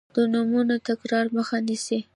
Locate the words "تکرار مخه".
0.87-1.57